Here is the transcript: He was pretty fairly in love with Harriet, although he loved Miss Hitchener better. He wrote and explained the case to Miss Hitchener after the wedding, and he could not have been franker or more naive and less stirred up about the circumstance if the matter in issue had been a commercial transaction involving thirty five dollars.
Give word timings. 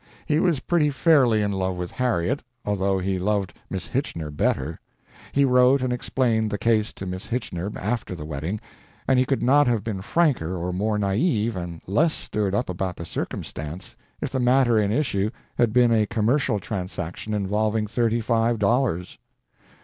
He 0.25 0.39
was 0.39 0.61
pretty 0.61 0.89
fairly 0.89 1.43
in 1.43 1.51
love 1.51 1.75
with 1.75 1.91
Harriet, 1.91 2.41
although 2.65 2.97
he 2.97 3.19
loved 3.19 3.53
Miss 3.69 3.85
Hitchener 3.85 4.31
better. 4.31 4.79
He 5.31 5.45
wrote 5.45 5.83
and 5.83 5.93
explained 5.93 6.49
the 6.49 6.57
case 6.57 6.91
to 6.93 7.05
Miss 7.05 7.27
Hitchener 7.27 7.71
after 7.77 8.15
the 8.15 8.25
wedding, 8.25 8.59
and 9.07 9.19
he 9.19 9.25
could 9.25 9.43
not 9.43 9.67
have 9.67 9.83
been 9.83 10.01
franker 10.01 10.57
or 10.57 10.73
more 10.73 10.97
naive 10.97 11.55
and 11.55 11.81
less 11.85 12.15
stirred 12.15 12.55
up 12.55 12.67
about 12.67 12.95
the 12.95 13.05
circumstance 13.05 13.95
if 14.21 14.31
the 14.31 14.39
matter 14.39 14.79
in 14.79 14.91
issue 14.91 15.29
had 15.55 15.71
been 15.71 15.91
a 15.91 16.07
commercial 16.07 16.59
transaction 16.59 17.35
involving 17.35 17.85
thirty 17.85 18.21
five 18.21 18.57
dollars. 18.57 19.19